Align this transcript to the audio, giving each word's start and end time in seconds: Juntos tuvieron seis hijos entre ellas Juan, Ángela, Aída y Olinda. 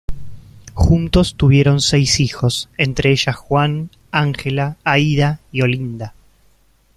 Juntos 0.73 1.35
tuvieron 1.35 1.79
seis 1.79 2.19
hijos 2.19 2.69
entre 2.75 3.11
ellas 3.11 3.35
Juan, 3.35 3.91
Ángela, 4.09 4.77
Aída 4.83 5.41
y 5.51 5.61
Olinda. 5.61 6.15